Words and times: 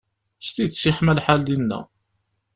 S 0.45 0.47
tidet 0.55 0.85
yeḥma 0.87 1.13
lḥal 1.17 1.41
dinna. 1.47 1.79